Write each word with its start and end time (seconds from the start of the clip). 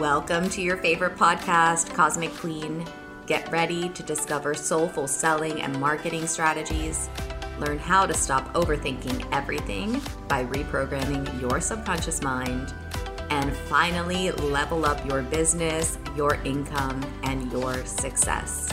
Welcome 0.00 0.48
to 0.50 0.62
your 0.62 0.78
favorite 0.78 1.16
podcast, 1.16 1.92
Cosmic 1.92 2.32
Queen. 2.36 2.86
Get 3.26 3.52
ready 3.52 3.90
to 3.90 4.02
discover 4.02 4.54
soulful 4.54 5.06
selling 5.06 5.60
and 5.60 5.78
marketing 5.78 6.26
strategies. 6.26 7.10
Learn 7.58 7.78
how 7.78 8.06
to 8.06 8.14
stop 8.14 8.50
overthinking 8.54 9.28
everything 9.30 10.00
by 10.26 10.46
reprogramming 10.46 11.38
your 11.38 11.60
subconscious 11.60 12.22
mind. 12.22 12.72
And 13.28 13.54
finally, 13.54 14.30
level 14.30 14.86
up 14.86 15.04
your 15.04 15.20
business, 15.20 15.98
your 16.16 16.36
income, 16.44 17.04
and 17.24 17.52
your 17.52 17.84
success. 17.84 18.70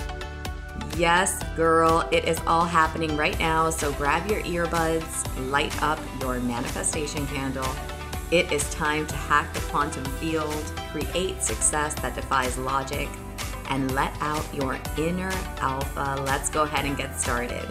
Yes, 0.95 1.43
girl, 1.57 2.07
it 2.09 2.23
is 2.23 2.39
all 2.47 2.63
happening 2.63 3.17
right 3.17 3.37
now. 3.37 3.69
So 3.69 3.91
grab 3.91 4.31
your 4.31 4.43
earbuds, 4.43 5.51
light 5.51 5.83
up 5.83 5.99
your 6.21 6.39
manifestation 6.39 7.27
candle. 7.27 7.67
It 8.29 8.51
is 8.51 8.69
time 8.73 9.07
to 9.07 9.15
hack 9.15 9.53
the 9.53 9.61
quantum 9.61 10.03
field, 10.03 10.53
create 10.91 11.41
success 11.41 11.93
that 12.01 12.13
defies 12.13 12.57
logic, 12.57 13.07
and 13.69 13.95
let 13.95 14.11
out 14.19 14.45
your 14.53 14.77
inner 14.97 15.31
alpha. 15.59 16.21
Let's 16.25 16.49
go 16.49 16.63
ahead 16.63 16.83
and 16.83 16.97
get 16.97 17.17
started. 17.17 17.65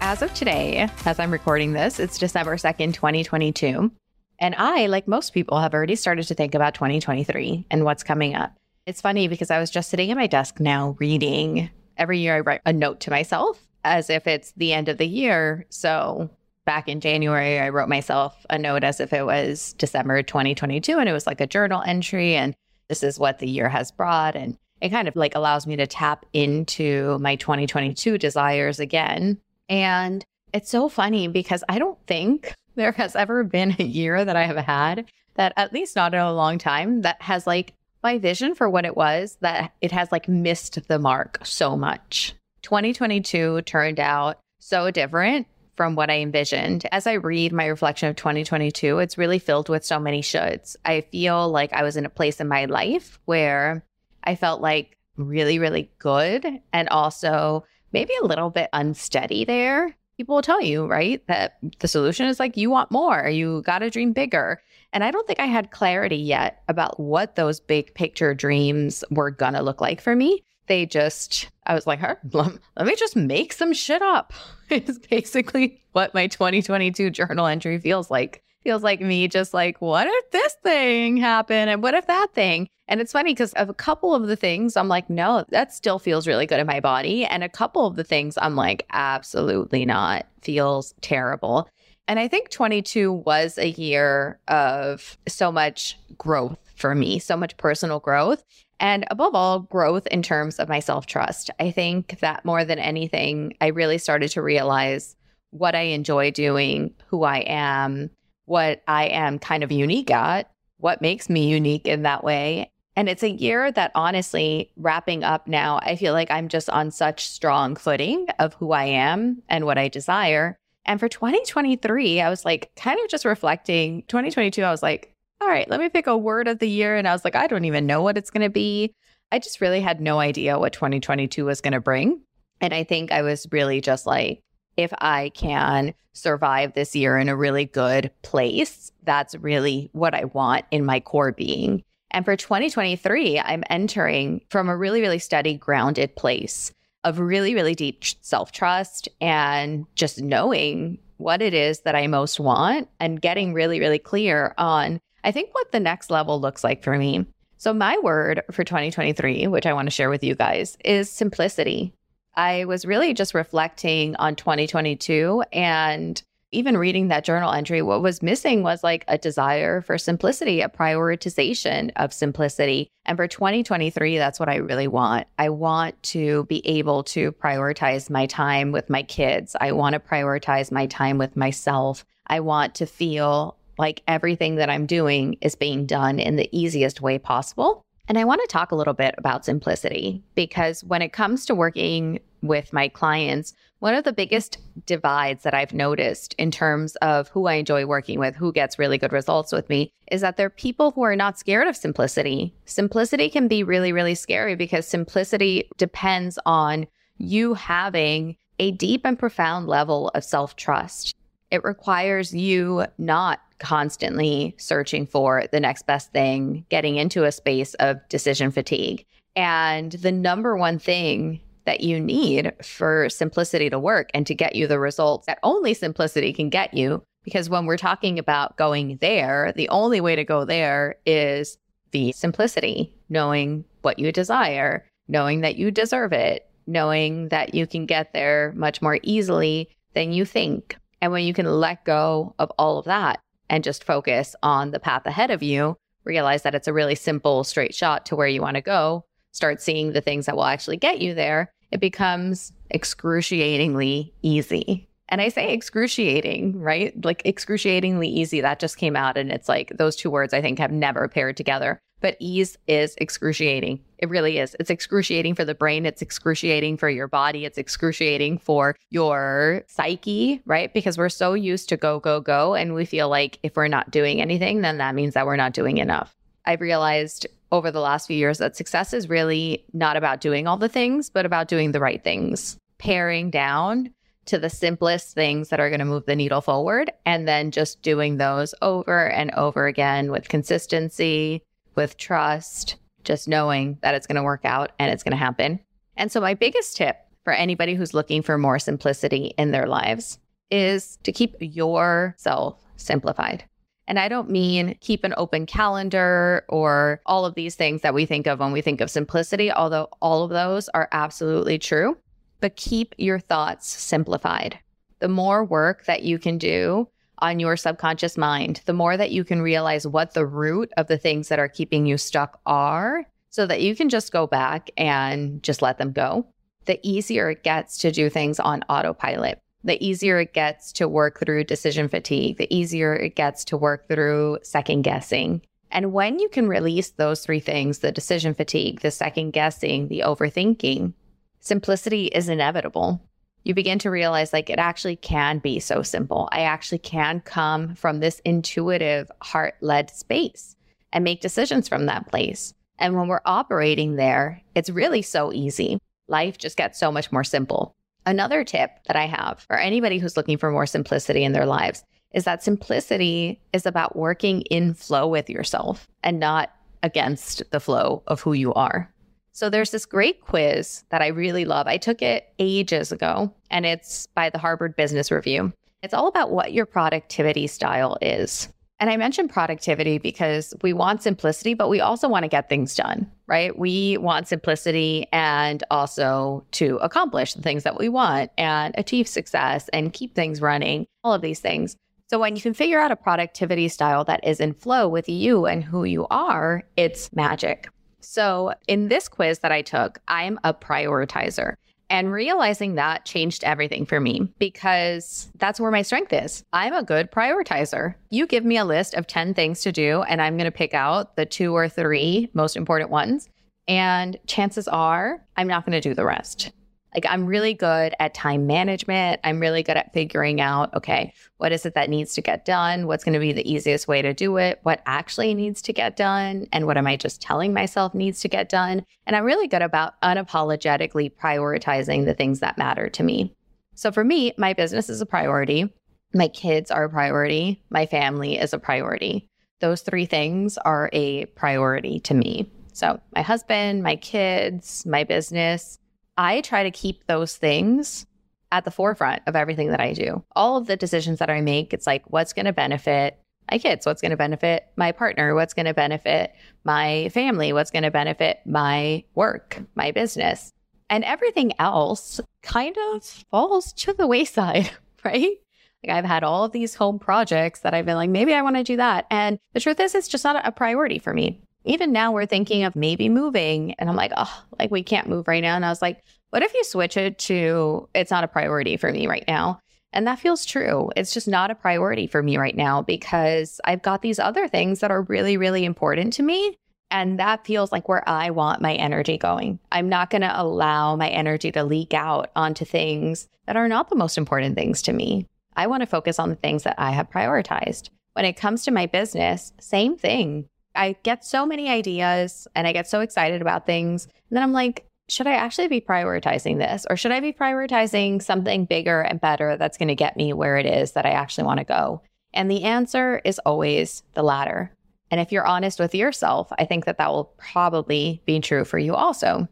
As 0.00 0.20
of 0.20 0.34
today, 0.34 0.88
as 1.06 1.20
I'm 1.20 1.30
recording 1.30 1.74
this, 1.74 2.00
it's 2.00 2.18
December 2.18 2.56
2nd, 2.56 2.92
2022. 2.92 3.92
And 4.40 4.54
I, 4.58 4.86
like 4.86 5.06
most 5.06 5.32
people, 5.32 5.60
have 5.60 5.74
already 5.74 5.94
started 5.94 6.26
to 6.26 6.34
think 6.34 6.56
about 6.56 6.74
2023 6.74 7.66
and 7.70 7.84
what's 7.84 8.02
coming 8.02 8.34
up. 8.34 8.52
It's 8.84 9.00
funny 9.00 9.28
because 9.28 9.52
I 9.52 9.60
was 9.60 9.70
just 9.70 9.90
sitting 9.90 10.10
at 10.10 10.16
my 10.16 10.26
desk 10.26 10.58
now 10.58 10.96
reading. 10.98 11.70
Every 11.96 12.18
year 12.18 12.34
I 12.34 12.40
write 12.40 12.62
a 12.66 12.72
note 12.72 12.98
to 13.02 13.10
myself 13.10 13.64
as 13.84 14.10
if 14.10 14.26
it's 14.26 14.50
the 14.56 14.72
end 14.72 14.88
of 14.88 14.98
the 14.98 15.06
year. 15.06 15.66
So 15.68 16.30
back 16.64 16.88
in 16.88 17.00
January, 17.00 17.58
I 17.58 17.68
wrote 17.68 17.88
myself 17.88 18.44
a 18.50 18.58
note 18.58 18.84
as 18.84 19.00
if 19.00 19.12
it 19.12 19.24
was 19.24 19.74
December 19.74 20.22
2022 20.22 20.98
and 20.98 21.08
it 21.08 21.12
was 21.12 21.26
like 21.26 21.40
a 21.40 21.46
journal 21.46 21.82
entry 21.84 22.34
and 22.34 22.54
this 22.88 23.02
is 23.02 23.18
what 23.18 23.38
the 23.38 23.48
year 23.48 23.68
has 23.68 23.90
brought 23.90 24.36
and 24.36 24.56
it 24.80 24.90
kind 24.90 25.08
of 25.08 25.16
like 25.16 25.34
allows 25.34 25.66
me 25.66 25.76
to 25.76 25.86
tap 25.86 26.26
into 26.32 27.18
my 27.18 27.36
2022 27.36 28.18
desires 28.18 28.80
again. 28.80 29.38
And 29.68 30.24
it's 30.52 30.70
so 30.70 30.88
funny 30.88 31.28
because 31.28 31.64
I 31.68 31.78
don't 31.78 31.98
think 32.06 32.54
there 32.74 32.92
has 32.92 33.16
ever 33.16 33.44
been 33.44 33.76
a 33.78 33.84
year 33.84 34.24
that 34.24 34.36
I 34.36 34.44
have 34.44 34.56
had 34.56 35.06
that 35.34 35.52
at 35.56 35.72
least 35.72 35.96
not 35.96 36.14
in 36.14 36.20
a 36.20 36.32
long 36.32 36.58
time 36.58 37.02
that 37.02 37.20
has 37.22 37.46
like 37.46 37.72
my 38.02 38.18
vision 38.18 38.54
for 38.54 38.68
what 38.68 38.84
it 38.84 38.96
was 38.96 39.38
that 39.40 39.72
it 39.80 39.90
has 39.90 40.12
like 40.12 40.28
missed 40.28 40.86
the 40.88 40.98
mark 40.98 41.40
so 41.44 41.76
much. 41.76 42.34
2022 42.62 43.62
turned 43.62 43.98
out 43.98 44.38
so 44.58 44.90
different 44.90 45.46
from 45.76 45.94
what 45.94 46.10
I 46.10 46.20
envisioned. 46.20 46.86
As 46.92 47.06
I 47.06 47.14
read 47.14 47.52
my 47.52 47.66
reflection 47.66 48.08
of 48.08 48.16
2022, 48.16 48.98
it's 48.98 49.18
really 49.18 49.38
filled 49.38 49.68
with 49.68 49.84
so 49.84 49.98
many 49.98 50.22
shoulds. 50.22 50.76
I 50.84 51.02
feel 51.02 51.48
like 51.48 51.72
I 51.72 51.82
was 51.82 51.96
in 51.96 52.06
a 52.06 52.10
place 52.10 52.40
in 52.40 52.48
my 52.48 52.66
life 52.66 53.18
where 53.24 53.84
I 54.22 54.34
felt 54.36 54.60
like 54.60 54.96
really, 55.16 55.58
really 55.58 55.90
good 55.98 56.60
and 56.72 56.88
also 56.88 57.64
maybe 57.92 58.12
a 58.20 58.26
little 58.26 58.50
bit 58.50 58.70
unsteady 58.72 59.44
there. 59.44 59.94
People 60.16 60.36
will 60.36 60.42
tell 60.42 60.60
you, 60.60 60.86
right, 60.86 61.26
that 61.26 61.58
the 61.80 61.88
solution 61.88 62.26
is 62.26 62.38
like 62.38 62.56
you 62.56 62.70
want 62.70 62.90
more, 62.90 63.28
you 63.28 63.62
got 63.62 63.80
to 63.80 63.90
dream 63.90 64.12
bigger. 64.12 64.60
And 64.92 65.02
I 65.02 65.10
don't 65.10 65.26
think 65.26 65.40
I 65.40 65.46
had 65.46 65.72
clarity 65.72 66.16
yet 66.16 66.62
about 66.68 67.00
what 67.00 67.34
those 67.34 67.58
big 67.58 67.94
picture 67.94 68.32
dreams 68.32 69.02
were 69.10 69.32
going 69.32 69.54
to 69.54 69.62
look 69.62 69.80
like 69.80 70.00
for 70.00 70.14
me. 70.14 70.44
They 70.66 70.86
just, 70.86 71.50
I 71.66 71.74
was 71.74 71.86
like, 71.86 71.98
huh, 71.98 72.14
let 72.32 72.86
me 72.86 72.94
just 72.94 73.16
make 73.16 73.52
some 73.52 73.72
shit 73.72 74.02
up. 74.02 74.32
It's 74.70 74.98
basically 74.98 75.80
what 75.92 76.14
my 76.14 76.26
2022 76.26 77.10
journal 77.10 77.46
entry 77.46 77.78
feels 77.78 78.10
like. 78.10 78.42
Feels 78.62 78.82
like 78.82 79.00
me 79.00 79.28
just 79.28 79.52
like, 79.52 79.80
what 79.82 80.06
if 80.08 80.30
this 80.30 80.56
thing 80.62 81.18
happened? 81.18 81.68
And 81.68 81.82
what 81.82 81.92
if 81.92 82.06
that 82.06 82.28
thing? 82.32 82.66
And 82.88 83.00
it's 83.00 83.12
funny 83.12 83.32
because 83.32 83.52
of 83.54 83.68
a 83.68 83.74
couple 83.74 84.14
of 84.14 84.26
the 84.26 84.36
things, 84.36 84.76
I'm 84.76 84.88
like, 84.88 85.10
no, 85.10 85.44
that 85.50 85.74
still 85.74 85.98
feels 85.98 86.26
really 86.26 86.46
good 86.46 86.60
in 86.60 86.66
my 86.66 86.80
body. 86.80 87.26
And 87.26 87.44
a 87.44 87.48
couple 87.48 87.86
of 87.86 87.96
the 87.96 88.04
things, 88.04 88.38
I'm 88.40 88.56
like, 88.56 88.86
absolutely 88.90 89.84
not. 89.84 90.26
Feels 90.40 90.94
terrible. 91.02 91.68
And 92.08 92.18
I 92.18 92.28
think 92.28 92.50
22 92.50 93.12
was 93.12 93.58
a 93.58 93.70
year 93.70 94.38
of 94.48 95.16
so 95.26 95.50
much 95.50 95.98
growth 96.18 96.58
for 96.76 96.94
me, 96.94 97.18
so 97.18 97.36
much 97.36 97.56
personal 97.56 98.00
growth. 98.00 98.42
And 98.80 99.06
above 99.10 99.34
all, 99.34 99.60
growth 99.60 100.06
in 100.08 100.22
terms 100.22 100.58
of 100.58 100.68
my 100.68 100.80
self 100.80 101.06
trust. 101.06 101.50
I 101.60 101.70
think 101.70 102.18
that 102.20 102.44
more 102.44 102.64
than 102.64 102.78
anything, 102.78 103.56
I 103.60 103.68
really 103.68 103.98
started 103.98 104.30
to 104.32 104.42
realize 104.42 105.16
what 105.50 105.74
I 105.74 105.82
enjoy 105.82 106.32
doing, 106.32 106.94
who 107.06 107.22
I 107.22 107.38
am, 107.46 108.10
what 108.46 108.82
I 108.88 109.06
am 109.06 109.38
kind 109.38 109.62
of 109.62 109.70
unique 109.70 110.10
at, 110.10 110.50
what 110.78 111.00
makes 111.00 111.30
me 111.30 111.48
unique 111.48 111.86
in 111.86 112.02
that 112.02 112.24
way. 112.24 112.70
And 112.96 113.08
it's 113.08 113.22
a 113.22 113.30
year 113.30 113.72
that 113.72 113.92
honestly, 113.94 114.70
wrapping 114.76 115.24
up 115.24 115.48
now, 115.48 115.80
I 115.82 115.96
feel 115.96 116.12
like 116.12 116.30
I'm 116.30 116.48
just 116.48 116.70
on 116.70 116.90
such 116.90 117.26
strong 117.26 117.74
footing 117.76 118.26
of 118.38 118.54
who 118.54 118.72
I 118.72 118.84
am 118.84 119.42
and 119.48 119.64
what 119.64 119.78
I 119.78 119.88
desire. 119.88 120.56
And 120.84 121.00
for 121.00 121.08
2023, 121.08 122.20
I 122.20 122.30
was 122.30 122.44
like 122.44 122.70
kind 122.76 123.00
of 123.02 123.08
just 123.08 123.24
reflecting. 123.24 124.02
2022, 124.08 124.62
I 124.62 124.70
was 124.70 124.82
like, 124.82 125.13
all 125.44 125.50
right, 125.50 125.68
let 125.68 125.78
me 125.78 125.90
pick 125.90 126.06
a 126.06 126.16
word 126.16 126.48
of 126.48 126.58
the 126.58 126.68
year. 126.68 126.96
And 126.96 127.06
I 127.06 127.12
was 127.12 127.22
like, 127.22 127.36
I 127.36 127.46
don't 127.46 127.66
even 127.66 127.84
know 127.84 128.00
what 128.00 128.16
it's 128.16 128.30
going 128.30 128.42
to 128.42 128.50
be. 128.50 128.94
I 129.30 129.38
just 129.38 129.60
really 129.60 129.82
had 129.82 130.00
no 130.00 130.18
idea 130.18 130.58
what 130.58 130.72
2022 130.72 131.44
was 131.44 131.60
going 131.60 131.72
to 131.72 131.80
bring. 131.80 132.22
And 132.62 132.72
I 132.72 132.82
think 132.82 133.12
I 133.12 133.20
was 133.20 133.46
really 133.52 133.82
just 133.82 134.06
like, 134.06 134.40
if 134.78 134.90
I 134.98 135.30
can 135.34 135.92
survive 136.14 136.72
this 136.72 136.96
year 136.96 137.18
in 137.18 137.28
a 137.28 137.36
really 137.36 137.66
good 137.66 138.10
place, 138.22 138.90
that's 139.02 139.34
really 139.34 139.90
what 139.92 140.14
I 140.14 140.24
want 140.24 140.64
in 140.70 140.86
my 140.86 141.00
core 141.00 141.32
being. 141.32 141.82
And 142.10 142.24
for 142.24 142.36
2023, 142.36 143.38
I'm 143.38 143.64
entering 143.68 144.40
from 144.48 144.70
a 144.70 144.76
really, 144.76 145.02
really 145.02 145.18
steady, 145.18 145.56
grounded 145.58 146.16
place 146.16 146.72
of 147.02 147.18
really, 147.18 147.54
really 147.54 147.74
deep 147.74 148.02
self 148.22 148.50
trust 148.50 149.10
and 149.20 149.84
just 149.94 150.22
knowing 150.22 150.98
what 151.18 151.42
it 151.42 151.52
is 151.52 151.80
that 151.80 151.94
I 151.94 152.06
most 152.06 152.40
want 152.40 152.88
and 152.98 153.20
getting 153.20 153.52
really, 153.52 153.78
really 153.78 153.98
clear 153.98 154.54
on, 154.56 155.00
I 155.24 155.32
think, 155.32 155.52
what 155.52 155.72
the 155.72 155.80
next 155.80 156.10
level 156.10 156.40
looks 156.40 156.62
like 156.62 156.82
for 156.82 156.96
me. 156.96 157.26
So, 157.56 157.72
my 157.72 157.98
word 158.02 158.42
for 158.50 158.62
2023, 158.62 159.46
which 159.46 159.66
I 159.66 159.72
want 159.72 159.86
to 159.86 159.90
share 159.90 160.10
with 160.10 160.22
you 160.22 160.34
guys, 160.34 160.76
is 160.84 161.10
simplicity. 161.10 161.94
I 162.36 162.66
was 162.66 162.84
really 162.84 163.14
just 163.14 163.34
reflecting 163.34 164.16
on 164.16 164.36
2022 164.36 165.44
and 165.52 166.22
even 166.54 166.76
reading 166.76 167.08
that 167.08 167.24
journal 167.24 167.52
entry, 167.52 167.82
what 167.82 168.00
was 168.00 168.22
missing 168.22 168.62
was 168.62 168.84
like 168.84 169.04
a 169.08 169.18
desire 169.18 169.80
for 169.80 169.98
simplicity, 169.98 170.60
a 170.60 170.68
prioritization 170.68 171.90
of 171.96 172.12
simplicity. 172.12 172.88
And 173.04 173.18
for 173.18 173.26
2023, 173.26 174.18
that's 174.18 174.38
what 174.38 174.48
I 174.48 174.56
really 174.56 174.86
want. 174.86 175.26
I 175.38 175.48
want 175.48 176.00
to 176.04 176.44
be 176.44 176.66
able 176.66 177.02
to 177.04 177.32
prioritize 177.32 178.08
my 178.08 178.26
time 178.26 178.72
with 178.72 178.88
my 178.88 179.02
kids. 179.02 179.56
I 179.60 179.72
want 179.72 179.94
to 179.94 180.00
prioritize 180.00 180.70
my 180.70 180.86
time 180.86 181.18
with 181.18 181.36
myself. 181.36 182.04
I 182.28 182.40
want 182.40 182.76
to 182.76 182.86
feel 182.86 183.56
like 183.78 184.02
everything 184.08 184.56
that 184.56 184.70
I'm 184.70 184.86
doing 184.86 185.36
is 185.40 185.54
being 185.54 185.86
done 185.86 186.18
in 186.18 186.36
the 186.36 186.48
easiest 186.52 187.00
way 187.00 187.18
possible. 187.18 187.82
And 188.06 188.18
I 188.18 188.24
want 188.24 188.42
to 188.42 188.46
talk 188.48 188.70
a 188.70 188.76
little 188.76 188.92
bit 188.94 189.14
about 189.16 189.44
simplicity 189.44 190.22
because 190.34 190.84
when 190.84 191.00
it 191.02 191.12
comes 191.12 191.46
to 191.46 191.54
working 191.54 192.20
with 192.42 192.72
my 192.72 192.88
clients, 192.88 193.54
one 193.78 193.94
of 193.94 194.04
the 194.04 194.12
biggest 194.12 194.58
divides 194.86 195.42
that 195.42 195.54
I've 195.54 195.72
noticed 195.72 196.34
in 196.34 196.50
terms 196.50 196.96
of 196.96 197.28
who 197.28 197.46
I 197.46 197.54
enjoy 197.54 197.86
working 197.86 198.18
with, 198.18 198.36
who 198.36 198.52
gets 198.52 198.78
really 198.78 198.98
good 198.98 199.12
results 199.12 199.52
with 199.52 199.68
me, 199.68 199.90
is 200.10 200.20
that 200.20 200.36
they're 200.36 200.50
people 200.50 200.90
who 200.90 201.02
are 201.02 201.16
not 201.16 201.38
scared 201.38 201.66
of 201.66 201.76
simplicity. 201.76 202.54
Simplicity 202.66 203.30
can 203.30 203.48
be 203.48 203.62
really, 203.62 203.92
really 203.92 204.14
scary 204.14 204.54
because 204.54 204.86
simplicity 204.86 205.68
depends 205.78 206.38
on 206.44 206.86
you 207.16 207.54
having 207.54 208.36
a 208.58 208.70
deep 208.72 209.02
and 209.04 209.18
profound 209.18 209.66
level 209.66 210.08
of 210.14 210.24
self 210.24 210.56
trust. 210.56 211.14
It 211.50 211.64
requires 211.64 212.34
you 212.34 212.86
not 212.98 213.40
constantly 213.58 214.54
searching 214.58 215.06
for 215.06 215.44
the 215.52 215.60
next 215.60 215.86
best 215.86 216.12
thing, 216.12 216.64
getting 216.68 216.96
into 216.96 217.24
a 217.24 217.32
space 217.32 217.74
of 217.74 217.96
decision 218.08 218.50
fatigue. 218.50 219.04
And 219.36 219.92
the 219.92 220.12
number 220.12 220.56
one 220.56 220.78
thing 220.78 221.40
that 221.64 221.80
you 221.80 221.98
need 221.98 222.52
for 222.62 223.08
simplicity 223.08 223.70
to 223.70 223.78
work 223.78 224.10
and 224.14 224.26
to 224.26 224.34
get 224.34 224.54
you 224.54 224.66
the 224.66 224.78
results 224.78 225.26
that 225.26 225.38
only 225.42 225.74
simplicity 225.74 226.32
can 226.32 226.50
get 226.50 226.74
you. 226.74 227.02
Because 227.24 227.48
when 227.48 227.64
we're 227.64 227.78
talking 227.78 228.18
about 228.18 228.56
going 228.58 228.98
there, 229.00 229.52
the 229.56 229.68
only 229.70 230.00
way 230.00 230.14
to 230.14 230.24
go 230.24 230.44
there 230.44 230.96
is 231.06 231.56
the 231.92 232.12
simplicity, 232.12 232.94
knowing 233.08 233.64
what 233.80 233.98
you 233.98 234.12
desire, 234.12 234.84
knowing 235.08 235.40
that 235.40 235.56
you 235.56 235.70
deserve 235.70 236.12
it, 236.12 236.46
knowing 236.66 237.28
that 237.28 237.54
you 237.54 237.66
can 237.66 237.86
get 237.86 238.12
there 238.12 238.52
much 238.56 238.82
more 238.82 238.98
easily 239.02 239.70
than 239.94 240.12
you 240.12 240.24
think. 240.24 240.76
And 241.00 241.12
when 241.12 241.24
you 241.24 241.34
can 241.34 241.46
let 241.46 241.84
go 241.84 242.34
of 242.38 242.50
all 242.58 242.78
of 242.78 242.84
that 242.86 243.20
and 243.48 243.64
just 243.64 243.84
focus 243.84 244.34
on 244.42 244.70
the 244.70 244.80
path 244.80 245.06
ahead 245.06 245.30
of 245.30 245.42
you, 245.42 245.76
realize 246.04 246.42
that 246.42 246.54
it's 246.54 246.68
a 246.68 246.72
really 246.72 246.94
simple, 246.94 247.44
straight 247.44 247.74
shot 247.74 248.06
to 248.06 248.16
where 248.16 248.26
you 248.26 248.40
want 248.40 248.56
to 248.56 248.60
go, 248.60 249.04
start 249.32 249.60
seeing 249.60 249.92
the 249.92 250.00
things 250.00 250.26
that 250.26 250.36
will 250.36 250.44
actually 250.44 250.76
get 250.76 251.00
you 251.00 251.14
there, 251.14 251.50
it 251.70 251.80
becomes 251.80 252.52
excruciatingly 252.70 254.14
easy. 254.22 254.88
And 255.08 255.20
I 255.20 255.28
say 255.28 255.52
excruciating, 255.52 256.58
right? 256.60 256.92
Like 257.04 257.22
excruciatingly 257.26 258.08
easy. 258.08 258.40
That 258.40 258.58
just 258.58 258.78
came 258.78 258.96
out. 258.96 259.18
And 259.18 259.30
it's 259.30 259.48
like 259.48 259.72
those 259.76 259.96
two 259.96 260.10
words 260.10 260.32
I 260.32 260.40
think 260.40 260.58
have 260.58 260.72
never 260.72 261.08
paired 261.08 261.36
together 261.36 261.80
but 262.04 262.18
ease 262.20 262.58
is 262.66 262.94
excruciating. 262.98 263.80
It 264.04 264.10
really 264.10 264.36
is. 264.36 264.54
It's 264.60 264.68
excruciating 264.68 265.34
for 265.34 265.46
the 265.46 265.54
brain. 265.54 265.86
It's 265.86 266.02
excruciating 266.02 266.76
for 266.76 266.90
your 266.90 267.08
body. 267.08 267.46
It's 267.46 267.56
excruciating 267.56 268.36
for 268.36 268.76
your 268.90 269.64
psyche, 269.66 270.42
right? 270.44 270.74
Because 270.74 270.98
we're 270.98 271.08
so 271.08 271.32
used 271.32 271.70
to 271.70 271.78
go, 271.78 272.00
go, 272.00 272.20
go. 272.20 272.54
And 272.54 272.74
we 272.74 272.84
feel 272.84 273.08
like 273.08 273.38
if 273.42 273.56
we're 273.56 273.66
not 273.66 273.90
doing 273.90 274.20
anything, 274.20 274.60
then 274.60 274.76
that 274.76 274.94
means 274.94 275.14
that 275.14 275.24
we're 275.24 275.36
not 275.36 275.54
doing 275.54 275.78
enough. 275.78 276.14
I've 276.44 276.60
realized 276.60 277.26
over 277.50 277.70
the 277.70 277.80
last 277.80 278.06
few 278.06 278.18
years 278.18 278.36
that 278.36 278.56
success 278.56 278.92
is 278.92 279.08
really 279.08 279.64
not 279.72 279.96
about 279.96 280.20
doing 280.20 280.46
all 280.46 280.58
the 280.58 280.68
things, 280.68 281.08
but 281.08 281.24
about 281.24 281.48
doing 281.48 281.72
the 281.72 281.80
right 281.80 282.04
things, 282.04 282.58
paring 282.76 283.30
down 283.30 283.88
to 284.26 284.38
the 284.38 284.50
simplest 284.50 285.14
things 285.14 285.48
that 285.48 285.60
are 285.60 285.70
going 285.70 285.78
to 285.78 285.86
move 285.86 286.04
the 286.04 286.14
needle 286.14 286.42
forward, 286.42 286.92
and 287.06 287.26
then 287.26 287.50
just 287.50 287.80
doing 287.80 288.18
those 288.18 288.54
over 288.60 289.08
and 289.08 289.30
over 289.30 289.66
again 289.66 290.10
with 290.10 290.28
consistency, 290.28 291.42
with 291.74 291.96
trust, 291.96 292.76
just 293.04 293.28
knowing 293.28 293.78
that 293.82 293.94
it's 293.94 294.06
going 294.06 294.16
to 294.16 294.22
work 294.22 294.44
out 294.44 294.72
and 294.78 294.92
it's 294.92 295.02
going 295.02 295.12
to 295.12 295.16
happen. 295.16 295.60
And 295.96 296.10
so, 296.10 296.20
my 296.20 296.34
biggest 296.34 296.76
tip 296.76 296.96
for 297.24 297.32
anybody 297.32 297.74
who's 297.74 297.94
looking 297.94 298.22
for 298.22 298.36
more 298.38 298.58
simplicity 298.58 299.34
in 299.38 299.50
their 299.50 299.66
lives 299.66 300.18
is 300.50 300.98
to 301.02 301.12
keep 301.12 301.36
yourself 301.40 302.64
simplified. 302.76 303.44
And 303.86 303.98
I 303.98 304.08
don't 304.08 304.30
mean 304.30 304.76
keep 304.80 305.04
an 305.04 305.14
open 305.16 305.46
calendar 305.46 306.44
or 306.48 307.00
all 307.06 307.26
of 307.26 307.34
these 307.34 307.54
things 307.54 307.82
that 307.82 307.94
we 307.94 308.06
think 308.06 308.26
of 308.26 308.40
when 308.40 308.52
we 308.52 308.62
think 308.62 308.80
of 308.80 308.90
simplicity, 308.90 309.52
although 309.52 309.88
all 310.00 310.24
of 310.24 310.30
those 310.30 310.68
are 310.70 310.88
absolutely 310.92 311.58
true. 311.58 311.96
But 312.40 312.56
keep 312.56 312.94
your 312.98 313.18
thoughts 313.18 313.68
simplified. 313.68 314.58
The 315.00 315.08
more 315.08 315.44
work 315.44 315.84
that 315.84 316.02
you 316.02 316.18
can 316.18 316.38
do 316.38 316.88
on 317.18 317.40
your 317.40 317.56
subconscious 317.56 318.16
mind, 318.16 318.60
the 318.66 318.72
more 318.72 318.96
that 318.96 319.10
you 319.10 319.24
can 319.24 319.42
realize 319.42 319.86
what 319.86 320.14
the 320.14 320.26
root 320.26 320.72
of 320.76 320.88
the 320.88 320.98
things 320.98 321.28
that 321.28 321.38
are 321.38 321.48
keeping 321.48 321.86
you 321.86 321.96
stuck 321.96 322.40
are, 322.46 323.04
so 323.30 323.46
that 323.46 323.62
you 323.62 323.74
can 323.74 323.88
just 323.88 324.12
go 324.12 324.26
back 324.26 324.70
and 324.76 325.42
just 325.42 325.62
let 325.62 325.78
them 325.78 325.92
go, 325.92 326.26
the 326.66 326.78
easier 326.82 327.30
it 327.30 327.42
gets 327.42 327.78
to 327.78 327.90
do 327.90 328.08
things 328.08 328.38
on 328.38 328.62
autopilot 328.68 329.40
the 329.64 329.82
easier 329.84 330.20
it 330.20 330.34
gets 330.34 330.72
to 330.72 330.86
work 330.86 331.18
through 331.18 331.44
decision 331.44 331.88
fatigue, 331.88 332.36
the 332.36 332.54
easier 332.54 332.94
it 332.94 333.16
gets 333.16 333.44
to 333.46 333.56
work 333.56 333.88
through 333.88 334.38
second 334.42 334.82
guessing. 334.82 335.40
And 335.70 335.92
when 335.92 336.18
you 336.18 336.28
can 336.28 336.46
release 336.46 336.90
those 336.90 337.24
three 337.24 337.40
things 337.40 337.78
the 337.78 337.90
decision 337.90 338.34
fatigue, 338.34 338.80
the 338.80 338.90
second 338.90 339.32
guessing, 339.32 339.88
the 339.88 340.02
overthinking 340.04 340.92
simplicity 341.40 342.06
is 342.06 342.28
inevitable. 342.28 343.00
You 343.44 343.54
begin 343.54 343.78
to 343.80 343.90
realize 343.90 344.32
like 344.32 344.48
it 344.48 344.58
actually 344.58 344.96
can 344.96 345.38
be 345.38 345.60
so 345.60 345.82
simple. 345.82 346.28
I 346.32 346.40
actually 346.40 346.78
can 346.78 347.20
come 347.20 347.74
from 347.74 348.00
this 348.00 348.20
intuitive, 348.24 349.10
heart 349.22 349.54
led 349.60 349.90
space 349.90 350.56
and 350.92 351.04
make 351.04 351.20
decisions 351.20 351.68
from 351.68 351.86
that 351.86 352.08
place. 352.08 352.54
And 352.78 352.96
when 352.96 353.06
we're 353.06 353.20
operating 353.26 353.96
there, 353.96 354.40
it's 354.54 354.70
really 354.70 355.02
so 355.02 355.32
easy. 355.32 355.78
Life 356.08 356.38
just 356.38 356.56
gets 356.56 356.78
so 356.78 356.90
much 356.90 357.12
more 357.12 357.24
simple. 357.24 357.74
Another 358.06 358.44
tip 358.44 358.70
that 358.86 358.96
I 358.96 359.06
have 359.06 359.40
for 359.40 359.56
anybody 359.56 359.98
who's 359.98 360.16
looking 360.16 360.38
for 360.38 360.50
more 360.50 360.66
simplicity 360.66 361.22
in 361.22 361.32
their 361.32 361.46
lives 361.46 361.84
is 362.12 362.24
that 362.24 362.42
simplicity 362.42 363.40
is 363.52 363.66
about 363.66 363.96
working 363.96 364.40
in 364.42 364.72
flow 364.72 365.06
with 365.06 365.28
yourself 365.28 365.86
and 366.02 366.18
not 366.18 366.50
against 366.82 367.42
the 367.50 367.60
flow 367.60 368.02
of 368.06 368.20
who 368.20 368.32
you 368.32 368.54
are. 368.54 368.93
So 369.34 369.50
there's 369.50 369.72
this 369.72 369.84
great 369.84 370.20
quiz 370.20 370.84
that 370.90 371.02
I 371.02 371.08
really 371.08 371.44
love. 371.44 371.66
I 371.66 371.76
took 371.76 372.02
it 372.02 372.32
ages 372.38 372.92
ago 372.92 373.34
and 373.50 373.66
it's 373.66 374.06
by 374.14 374.30
the 374.30 374.38
Harvard 374.38 374.76
Business 374.76 375.10
Review. 375.10 375.52
It's 375.82 375.92
all 375.92 376.06
about 376.06 376.30
what 376.30 376.52
your 376.52 376.66
productivity 376.66 377.48
style 377.48 377.98
is. 378.00 378.48
And 378.78 378.90
I 378.90 378.96
mentioned 378.96 379.30
productivity 379.30 379.98
because 379.98 380.54
we 380.62 380.72
want 380.72 381.02
simplicity, 381.02 381.54
but 381.54 381.68
we 381.68 381.80
also 381.80 382.08
want 382.08 382.22
to 382.22 382.28
get 382.28 382.48
things 382.48 382.76
done, 382.76 383.10
right? 383.26 383.58
We 383.58 383.98
want 383.98 384.28
simplicity 384.28 385.08
and 385.12 385.64
also 385.68 386.46
to 386.52 386.76
accomplish 386.76 387.34
the 387.34 387.42
things 387.42 387.64
that 387.64 387.76
we 387.76 387.88
want 387.88 388.30
and 388.38 388.72
achieve 388.78 389.08
success 389.08 389.68
and 389.70 389.92
keep 389.92 390.14
things 390.14 390.40
running, 390.40 390.86
all 391.02 391.12
of 391.12 391.22
these 391.22 391.40
things. 391.40 391.76
So 392.08 392.20
when 392.20 392.36
you 392.36 392.42
can 392.42 392.54
figure 392.54 392.78
out 392.78 392.92
a 392.92 392.96
productivity 392.96 393.66
style 393.66 394.04
that 394.04 394.24
is 394.24 394.38
in 394.38 394.54
flow 394.54 394.86
with 394.86 395.08
you 395.08 395.46
and 395.46 395.64
who 395.64 395.82
you 395.82 396.06
are, 396.10 396.62
it's 396.76 397.12
magic. 397.12 397.68
So 398.04 398.54
in 398.68 398.88
this 398.88 399.08
quiz 399.08 399.40
that 399.40 399.52
I 399.52 399.62
took, 399.62 400.00
I'm 400.08 400.38
a 400.44 400.54
prioritizer. 400.54 401.54
And 401.90 402.10
realizing 402.10 402.76
that 402.76 403.04
changed 403.04 403.44
everything 403.44 403.84
for 403.84 404.00
me 404.00 404.32
because 404.38 405.30
that's 405.36 405.60
where 405.60 405.70
my 405.70 405.82
strength 405.82 406.12
is. 406.12 406.42
I'm 406.52 406.72
a 406.72 406.82
good 406.82 407.10
prioritizer. 407.10 407.94
You 408.10 408.26
give 408.26 408.44
me 408.44 408.56
a 408.56 408.64
list 408.64 408.94
of 408.94 409.06
10 409.06 409.34
things 409.34 409.60
to 409.62 409.72
do, 409.72 410.02
and 410.02 410.22
I'm 410.22 410.36
going 410.36 410.50
to 410.50 410.50
pick 410.50 410.72
out 410.72 411.16
the 411.16 411.26
two 411.26 411.54
or 411.54 411.68
three 411.68 412.30
most 412.32 412.56
important 412.56 412.90
ones. 412.90 413.28
And 413.68 414.18
chances 414.26 414.66
are 414.66 415.24
I'm 415.36 415.46
not 415.46 415.66
going 415.66 415.80
to 415.80 415.88
do 415.88 415.94
the 415.94 416.06
rest. 416.06 416.52
Like 416.94 417.06
I'm 417.08 417.26
really 417.26 417.54
good 417.54 417.94
at 417.98 418.14
time 418.14 418.46
management. 418.46 419.20
I'm 419.24 419.40
really 419.40 419.62
good 419.62 419.76
at 419.76 419.92
figuring 419.92 420.40
out, 420.40 420.72
okay, 420.74 421.12
what 421.38 421.52
is 421.52 421.66
it 421.66 421.74
that 421.74 421.90
needs 421.90 422.14
to 422.14 422.20
get 422.20 422.44
done? 422.44 422.86
What's 422.86 423.02
going 423.02 423.14
to 423.14 423.18
be 423.18 423.32
the 423.32 423.50
easiest 423.50 423.88
way 423.88 424.00
to 424.00 424.14
do 424.14 424.36
it? 424.36 424.60
What 424.62 424.82
actually 424.86 425.34
needs 425.34 425.60
to 425.62 425.72
get 425.72 425.96
done? 425.96 426.46
And 426.52 426.66
what 426.66 426.76
am 426.76 426.86
I 426.86 426.96
just 426.96 427.20
telling 427.20 427.52
myself 427.52 427.94
needs 427.94 428.20
to 428.20 428.28
get 428.28 428.48
done? 428.48 428.84
And 429.06 429.16
I'm 429.16 429.24
really 429.24 429.48
good 429.48 429.62
about 429.62 430.00
unapologetically 430.02 431.12
prioritizing 431.16 432.04
the 432.04 432.14
things 432.14 432.40
that 432.40 432.58
matter 432.58 432.88
to 432.90 433.02
me. 433.02 433.34
So 433.74 433.90
for 433.90 434.04
me, 434.04 434.32
my 434.38 434.52
business 434.52 434.88
is 434.88 435.00
a 435.00 435.06
priority. 435.06 435.72
My 436.14 436.28
kids 436.28 436.70
are 436.70 436.84
a 436.84 436.90
priority. 436.90 437.60
My 437.70 437.86
family 437.86 438.38
is 438.38 438.52
a 438.52 438.58
priority. 438.58 439.28
Those 439.60 439.82
three 439.82 440.06
things 440.06 440.58
are 440.58 440.90
a 440.92 441.24
priority 441.26 441.98
to 442.00 442.14
me. 442.14 442.50
So, 442.72 443.00
my 443.14 443.22
husband, 443.22 443.84
my 443.84 443.94
kids, 443.94 444.84
my 444.84 445.04
business, 445.04 445.78
I 446.16 446.40
try 446.40 446.62
to 446.62 446.70
keep 446.70 447.06
those 447.06 447.36
things 447.36 448.06
at 448.52 448.64
the 448.64 448.70
forefront 448.70 449.22
of 449.26 449.34
everything 449.34 449.68
that 449.68 449.80
I 449.80 449.92
do. 449.92 450.24
All 450.36 450.56
of 450.56 450.66
the 450.66 450.76
decisions 450.76 451.18
that 451.18 451.30
I 451.30 451.40
make, 451.40 451.72
it's 451.72 451.86
like, 451.86 452.04
what's 452.10 452.32
going 452.32 452.46
to 452.46 452.52
benefit 452.52 453.18
my 453.50 453.58
kids? 453.58 453.84
What's 453.84 454.00
going 454.00 454.10
to 454.10 454.16
benefit 454.16 454.68
my 454.76 454.92
partner? 454.92 455.34
What's 455.34 455.54
going 455.54 455.66
to 455.66 455.74
benefit 455.74 456.34
my 456.62 457.08
family? 457.10 457.52
What's 457.52 457.70
going 457.70 457.82
to 457.82 457.90
benefit 457.90 458.40
my 458.46 459.04
work, 459.14 459.60
my 459.74 459.90
business? 459.90 460.52
And 460.88 461.02
everything 461.02 461.52
else 461.58 462.20
kind 462.42 462.76
of 462.92 463.04
falls 463.04 463.72
to 463.72 463.92
the 463.92 464.06
wayside, 464.06 464.70
right? 465.04 465.36
Like 465.82 465.96
I've 465.96 466.04
had 466.04 466.22
all 466.22 466.44
of 466.44 466.52
these 466.52 466.74
home 466.74 466.98
projects 466.98 467.60
that 467.60 467.74
I've 467.74 467.86
been 467.86 467.96
like, 467.96 468.10
maybe 468.10 468.32
I 468.34 468.42
want 468.42 468.56
to 468.56 468.62
do 468.62 468.76
that. 468.76 469.06
And 469.10 469.38
the 469.52 469.60
truth 469.60 469.80
is, 469.80 469.94
it's 469.94 470.08
just 470.08 470.24
not 470.24 470.46
a 470.46 470.52
priority 470.52 470.98
for 470.98 471.12
me 471.12 471.40
even 471.64 471.92
now 471.92 472.12
we're 472.12 472.26
thinking 472.26 472.64
of 472.64 472.76
maybe 472.76 473.08
moving 473.08 473.74
and 473.74 473.88
i'm 473.88 473.96
like 473.96 474.12
oh 474.16 474.44
like 474.58 474.70
we 474.70 474.82
can't 474.82 475.08
move 475.08 475.26
right 475.28 475.42
now. 475.42 475.56
And 475.56 475.64
i 475.64 475.68
was 475.68 475.82
like 475.82 476.02
what 476.30 476.42
if 476.42 476.52
you 476.52 476.64
switch 476.64 476.96
it 476.96 477.18
to 477.20 477.88
it's 477.94 478.10
not 478.10 478.24
a 478.24 478.28
priority 478.28 478.76
for 478.76 478.90
me 478.90 479.06
right 479.06 479.24
now? 479.28 479.60
And 479.92 480.08
that 480.08 480.18
feels 480.18 480.44
true. 480.44 480.90
It's 480.96 481.14
just 481.14 481.28
not 481.28 481.52
a 481.52 481.54
priority 481.54 482.08
for 482.08 482.20
me 482.20 482.36
right 482.36 482.56
now 482.56 482.82
because 482.82 483.60
i've 483.64 483.82
got 483.82 484.02
these 484.02 484.18
other 484.18 484.48
things 484.48 484.80
that 484.80 484.90
are 484.90 485.02
really 485.02 485.36
really 485.36 485.64
important 485.64 486.12
to 486.14 486.22
me 486.22 486.56
and 486.90 487.18
that 487.18 487.46
feels 487.46 487.72
like 487.72 487.88
where 487.88 488.06
i 488.08 488.30
want 488.30 488.60
my 488.60 488.74
energy 488.74 489.16
going. 489.16 489.58
I'm 489.72 489.88
not 489.88 490.10
going 490.10 490.22
to 490.22 490.40
allow 490.40 490.96
my 490.96 491.08
energy 491.08 491.52
to 491.52 491.64
leak 491.64 491.94
out 491.94 492.30
onto 492.34 492.64
things 492.64 493.28
that 493.46 493.56
are 493.56 493.68
not 493.68 493.88
the 493.88 493.96
most 493.96 494.18
important 494.18 494.56
things 494.56 494.82
to 494.82 494.92
me. 494.92 495.26
I 495.56 495.66
want 495.68 495.82
to 495.82 495.86
focus 495.86 496.18
on 496.18 496.30
the 496.30 496.36
things 496.36 496.64
that 496.64 496.74
i 496.78 496.90
have 496.90 497.10
prioritized. 497.10 497.90
When 498.14 498.24
it 498.24 498.36
comes 498.36 498.64
to 498.64 498.70
my 498.72 498.86
business 498.86 499.52
same 499.60 499.96
thing 499.96 500.48
I 500.74 500.96
get 501.02 501.24
so 501.24 501.46
many 501.46 501.68
ideas 501.68 502.48
and 502.54 502.66
I 502.66 502.72
get 502.72 502.88
so 502.88 503.00
excited 503.00 503.40
about 503.40 503.66
things. 503.66 504.04
And 504.04 504.36
then 504.36 504.42
I'm 504.42 504.52
like, 504.52 504.86
should 505.08 505.26
I 505.26 505.34
actually 505.34 505.68
be 505.68 505.80
prioritizing 505.80 506.58
this 506.58 506.86
or 506.88 506.96
should 506.96 507.12
I 507.12 507.20
be 507.20 507.32
prioritizing 507.32 508.22
something 508.22 508.64
bigger 508.64 509.02
and 509.02 509.20
better 509.20 509.56
that's 509.56 509.76
going 509.76 509.88
to 509.88 509.94
get 509.94 510.16
me 510.16 510.32
where 510.32 510.56
it 510.56 510.66
is 510.66 510.92
that 510.92 511.06
I 511.06 511.10
actually 511.10 511.44
want 511.44 511.58
to 511.58 511.64
go? 511.64 512.02
And 512.32 512.50
the 512.50 512.64
answer 512.64 513.20
is 513.24 513.38
always 513.40 514.02
the 514.14 514.22
latter. 514.22 514.74
And 515.10 515.20
if 515.20 515.30
you're 515.30 515.46
honest 515.46 515.78
with 515.78 515.94
yourself, 515.94 516.48
I 516.58 516.64
think 516.64 516.86
that 516.86 516.98
that 516.98 517.10
will 517.10 517.32
probably 517.36 518.22
be 518.26 518.40
true 518.40 518.64
for 518.64 518.78
you 518.78 518.94
also. 518.94 519.46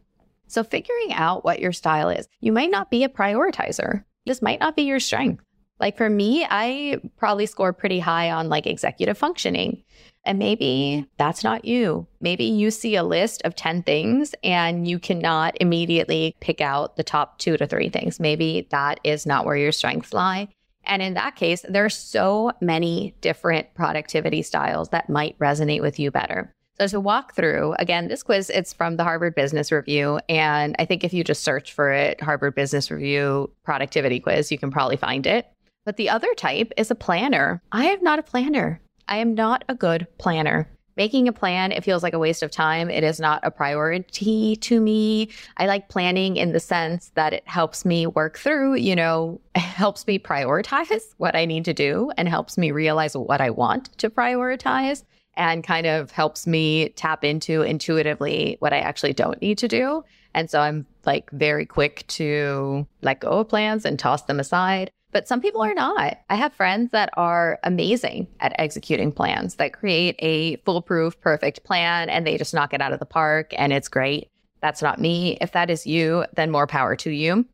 So, 0.47 0.63
figuring 0.63 1.13
out 1.13 1.45
what 1.45 1.59
your 1.59 1.71
style 1.71 2.09
is, 2.09 2.27
you 2.41 2.51
might 2.51 2.69
not 2.69 2.91
be 2.91 3.03
a 3.03 3.09
prioritizer. 3.09 4.03
This 4.25 4.41
might 4.41 4.59
not 4.59 4.75
be 4.75 4.83
your 4.83 4.99
strength. 4.99 5.43
Like 5.79 5.97
for 5.97 6.09
me, 6.09 6.45
I 6.49 7.01
probably 7.17 7.45
score 7.45 7.73
pretty 7.73 7.99
high 7.99 8.31
on 8.31 8.49
like 8.49 8.67
executive 8.67 9.17
functioning. 9.17 9.83
And 10.25 10.39
maybe 10.39 11.07
that's 11.17 11.43
not 11.43 11.65
you. 11.65 12.07
Maybe 12.21 12.45
you 12.45 12.71
see 12.71 12.95
a 12.95 13.03
list 13.03 13.41
of 13.43 13.55
10 13.55 13.83
things 13.83 14.33
and 14.43 14.87
you 14.87 14.99
cannot 14.99 15.57
immediately 15.59 16.35
pick 16.39 16.61
out 16.61 16.95
the 16.95 17.03
top 17.03 17.39
two 17.39 17.57
to 17.57 17.67
three 17.67 17.89
things. 17.89 18.19
Maybe 18.19 18.67
that 18.71 18.99
is 19.03 19.25
not 19.25 19.45
where 19.45 19.57
your 19.57 19.71
strengths 19.71 20.13
lie. 20.13 20.47
And 20.85 21.01
in 21.01 21.13
that 21.13 21.35
case, 21.35 21.65
there 21.67 21.85
are 21.85 21.89
so 21.89 22.51
many 22.61 23.15
different 23.21 23.73
productivity 23.73 24.41
styles 24.41 24.89
that 24.89 25.09
might 25.09 25.37
resonate 25.39 25.81
with 25.81 25.99
you 25.99 26.11
better. 26.11 26.53
So 26.79 26.87
to 26.87 26.99
walk 26.99 27.35
through, 27.35 27.75
again, 27.77 28.07
this 28.07 28.23
quiz, 28.23 28.49
it's 28.49 28.73
from 28.73 28.97
the 28.97 29.03
Harvard 29.03 29.35
Business 29.35 29.71
Review. 29.71 30.19
And 30.27 30.75
I 30.79 30.85
think 30.85 31.03
if 31.03 31.13
you 31.13 31.23
just 31.23 31.43
search 31.43 31.71
for 31.71 31.91
it, 31.91 32.19
Harvard 32.19 32.55
Business 32.55 32.89
Review 32.89 33.51
productivity 33.63 34.19
quiz, 34.19 34.51
you 34.51 34.57
can 34.57 34.71
probably 34.71 34.97
find 34.97 35.27
it. 35.27 35.47
But 35.85 35.97
the 35.97 36.09
other 36.09 36.33
type 36.33 36.71
is 36.77 36.89
a 36.89 36.95
planner. 36.95 37.61
I 37.71 37.85
am 37.85 38.01
not 38.01 38.19
a 38.19 38.23
planner. 38.23 38.81
I 39.07 39.17
am 39.17 39.35
not 39.35 39.63
a 39.67 39.75
good 39.75 40.07
planner. 40.17 40.69
Making 40.95 41.27
a 41.27 41.33
plan, 41.33 41.71
it 41.71 41.83
feels 41.83 42.03
like 42.03 42.13
a 42.13 42.19
waste 42.19 42.43
of 42.43 42.51
time. 42.51 42.89
It 42.91 43.03
is 43.03 43.19
not 43.19 43.39
a 43.43 43.49
priority 43.49 44.55
to 44.57 44.79
me. 44.79 45.29
I 45.57 45.65
like 45.65 45.89
planning 45.89 46.37
in 46.37 46.51
the 46.51 46.59
sense 46.59 47.11
that 47.15 47.33
it 47.33 47.47
helps 47.47 47.83
me 47.83 48.05
work 48.05 48.37
through, 48.37 48.75
you 48.75 48.95
know, 48.95 49.41
helps 49.55 50.05
me 50.05 50.19
prioritize 50.19 51.01
what 51.17 51.35
I 51.35 51.45
need 51.45 51.65
to 51.65 51.73
do 51.73 52.11
and 52.15 52.29
helps 52.29 52.57
me 52.57 52.71
realize 52.71 53.17
what 53.17 53.41
I 53.41 53.49
want 53.49 53.97
to 53.97 54.09
prioritize 54.09 55.03
and 55.35 55.63
kind 55.63 55.87
of 55.87 56.11
helps 56.11 56.45
me 56.45 56.89
tap 56.89 57.23
into 57.23 57.63
intuitively 57.63 58.57
what 58.59 58.71
I 58.71 58.79
actually 58.79 59.13
don't 59.13 59.41
need 59.41 59.57
to 59.59 59.67
do. 59.67 60.03
And 60.35 60.47
so 60.49 60.59
I'm 60.59 60.85
like 61.05 61.29
very 61.31 61.65
quick 61.65 62.05
to 62.09 62.87
let 63.01 63.19
go 63.19 63.39
of 63.39 63.49
plans 63.49 63.85
and 63.85 63.97
toss 63.97 64.23
them 64.23 64.39
aside. 64.39 64.91
But 65.13 65.27
some 65.27 65.41
people 65.41 65.61
are 65.61 65.75
not. 65.75 66.17
I 66.29 66.35
have 66.35 66.53
friends 66.53 66.89
that 66.91 67.09
are 67.13 67.59
amazing 67.63 68.27
at 68.39 68.55
executing 68.57 69.11
plans 69.11 69.55
that 69.55 69.71
create 69.71 70.15
a 70.19 70.55
foolproof, 70.65 71.21
perfect 71.21 71.63
plan 71.63 72.09
and 72.09 72.25
they 72.25 72.37
just 72.37 72.53
knock 72.53 72.73
it 72.73 72.81
out 72.81 72.93
of 72.93 72.99
the 72.99 73.05
park 73.05 73.53
and 73.55 73.71
it's 73.71 73.87
great. 73.87 74.27
That's 74.59 74.81
not 74.81 74.99
me. 74.99 75.37
If 75.39 75.51
that 75.51 75.69
is 75.69 75.85
you, 75.85 76.25
then 76.33 76.49
more 76.49 76.67
power 76.67 76.95
to 76.97 77.11
you. 77.11 77.45